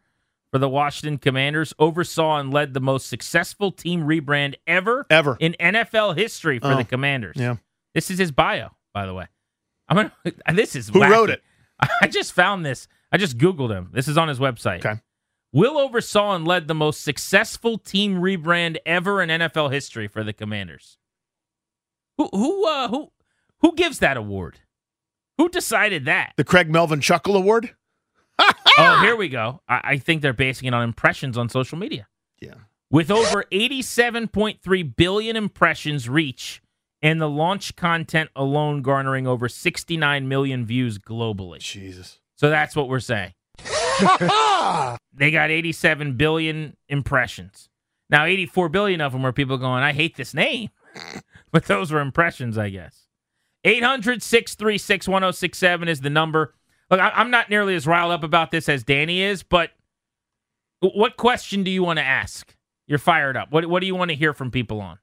for 0.53 0.59
the 0.59 0.69
Washington 0.69 1.19
Commanders. 1.19 1.75
Oversaw 1.79 2.37
and 2.39 2.53
led 2.53 2.73
the 2.75 2.81
most 2.81 3.07
successful 3.09 3.73
team 3.73 4.03
rebrand 4.03 4.55
ever 4.67 5.07
ever 5.11 5.37
in 5.41 5.57
NFL 5.59 6.17
history 6.17 6.59
for 6.61 6.73
Oh, 6.73 6.77
the 6.77 6.85
Commanders. 6.85 7.37
yeah. 7.37 7.57
This 7.95 8.11
is 8.11 8.19
his 8.19 8.31
bio, 8.31 8.69
by 8.93 9.07
the 9.07 9.15
way. 9.15 9.27
I'm 9.89 9.97
gonna. 9.97 10.13
This 10.55 10.77
is 10.77 10.89
Who 10.89 11.01
wacky. 11.01 11.11
wrote 11.11 11.31
it? 11.31 11.43
I 12.03 12.07
just 12.07 12.33
found 12.33 12.65
this. 12.65 12.89
I 13.13 13.17
just 13.17 13.39
googled 13.39 13.71
him. 13.71 13.91
This 13.93 14.09
is 14.09 14.17
on 14.19 14.29
his 14.29 14.39
website. 14.39 14.85
Okay. 14.85 15.01
Will 15.53 15.79
oversaw 15.79 16.35
and 16.35 16.47
led 16.47 16.67
the 16.67 16.75
most 16.75 17.03
successful 17.03 17.79
team 17.79 18.17
rebrand 18.17 18.77
ever 18.85 19.23
in 19.23 19.29
NFL 19.29 19.73
history 19.73 20.09
for 20.09 20.25
the 20.25 20.33
Commanders. 20.33 20.99
Who 22.19 22.29
who 22.33 22.67
uh, 22.67 22.89
who 22.89 23.13
who 23.61 23.75
gives 23.75 24.01
that 24.01 24.17
award? 24.17 24.61
Who 25.39 25.49
decided 25.49 26.05
that? 26.05 26.33
The 26.37 26.45
Craig 26.45 26.71
Melvin 26.71 27.01
Chuckle 27.01 27.37
Award. 27.37 27.75
oh, 28.79 29.01
here 29.03 29.17
we 29.17 29.29
go. 29.29 29.61
I, 29.69 29.81
I 29.85 29.99
think 29.99 30.23
they're 30.23 30.33
basing 30.33 30.69
it 30.69 30.75
on 30.75 30.83
impressions 30.83 31.39
on 31.39 31.49
social 31.49 31.79
media. 31.79 32.09
Yeah. 32.41 32.55
With 32.91 33.11
over 33.11 33.45
87.3 33.51 34.97
billion 34.97 35.37
impressions 35.37 36.09
reach 36.09 36.63
and 37.05 37.21
the 37.21 37.29
launch 37.29 37.77
content 37.77 38.31
alone 38.35 38.81
garnering 38.81 39.27
over 39.27 39.47
69 39.47 40.27
million 40.27 40.65
views 40.65 40.99
globally. 40.99 41.59
Jesus. 41.59 42.19
So 42.35 42.49
that's 42.49 42.75
what 42.75 42.89
we're 42.89 42.99
saying. 42.99 43.35
they 45.13 45.31
got 45.31 45.51
87 45.51 46.17
billion 46.17 46.79
impressions. 46.89 47.69
Now, 48.09 48.25
84 48.25 48.71
billion 48.71 49.03
of 49.03 49.13
them 49.13 49.23
were 49.23 49.35
people 49.35 49.59
going, 49.59 49.83
I 49.83 49.93
hate 49.93 50.17
this 50.17 50.33
name. 50.33 50.71
but 51.53 51.67
those 51.67 51.93
were 51.93 52.01
impressions, 52.01 52.57
I 52.57 52.71
guess. 52.71 53.03
800 53.65 54.23
636 54.23 55.07
1067 55.07 55.89
is 55.89 56.01
the 56.01 56.09
number. 56.11 56.55
Look, 56.91 57.01
I- 57.01 57.11
I'm 57.11 57.31
not 57.31 57.51
nearly 57.51 57.75
as 57.75 57.87
riled 57.87 58.13
up 58.13 58.25
about 58.25 58.51
this 58.51 58.67
as 58.67 58.83
Danny 58.83 59.21
is, 59.21 59.43
but 59.43 59.73
what 60.81 61.19
question 61.19 61.65
do 61.65 61.71
you 61.71 61.83
want 61.83 61.99
to 61.99 62.05
ask? 62.05 62.57
You're 62.87 62.99
fired 62.99 63.37
up. 63.37 63.53
What, 63.53 63.67
what 63.67 63.81
do 63.81 63.87
you 63.87 63.95
want 63.95 64.11
to 64.11 64.17
hear 64.17 64.33
from 64.33 64.51
people 64.51 64.81
on? 64.81 64.99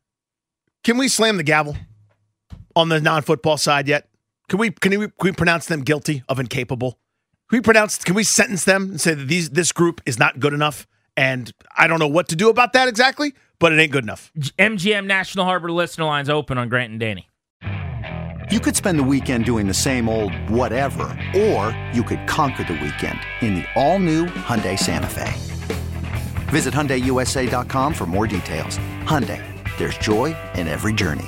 Can 0.84 0.98
we 0.98 1.08
slam 1.08 1.38
the 1.38 1.44
gavel 1.44 1.78
on 2.76 2.90
the 2.90 3.00
non-football 3.00 3.58
side 3.58 3.88
yet? 3.88 4.10
Can 4.50 4.60
we 4.60 4.72
can 4.72 4.92
we, 5.00 5.08
can 5.08 5.14
we 5.22 5.32
pronounce 5.32 5.68
them 5.68 5.82
guilty 5.82 6.24
of 6.28 6.40
incapable? 6.40 7.00
Can 7.50 7.58
we 7.58 7.62
pronounce? 7.62 7.98
Can 7.98 8.16
we 8.16 8.24
sentence 8.24 8.66
them 8.66 8.92
and 8.92 9.02
say 9.02 9.14
that 9.14 9.28
these 9.28 9.50
this 9.52 9.72
group 9.72 10.02
is 10.06 10.20
not 10.20 10.40
good 10.40 10.54
enough? 10.54 10.88
And 11.16 11.52
I 11.78 11.88
don't 11.88 12.00
know 12.00 12.08
what 12.08 12.30
to 12.30 12.36
do 12.36 12.50
about 12.50 12.74
that 12.74 12.88
exactly, 12.88 13.34
but 13.60 13.72
it 13.72 13.80
ain't 13.80 13.92
good 13.92 14.04
enough. 14.04 14.32
MGM 14.58 15.06
National 15.06 15.46
Harbor 15.46 15.72
listener 15.72 16.06
lines 16.06 16.30
open 16.30 16.58
on 16.58 16.70
Grant 16.70 16.92
and 16.92 17.00
Danny. 17.00 17.28
You 18.52 18.60
could 18.60 18.76
spend 18.76 19.00
the 19.00 19.04
weekend 19.04 19.46
doing 19.46 19.66
the 19.68 19.74
same 19.74 20.10
old 20.10 20.36
whatever, 20.50 21.18
or 21.36 21.78
you 21.94 22.04
could 22.04 22.28
conquer 22.28 22.66
the 22.66 22.74
weekend 22.74 23.18
in 23.40 23.56
the 23.56 23.66
all-new 23.76 24.26
Hyundai 24.26 24.78
Santa 24.78 25.08
Fe. 25.08 25.32
Visit 26.50 26.74
HyundaiUSA.com 26.74 27.94
for 27.94 28.06
more 28.06 28.28
details. 28.28 28.78
Hyundai, 29.04 29.42
there's 29.78 29.98
joy 29.98 30.36
in 30.56 30.68
every 30.68 30.92
journey. 30.92 31.28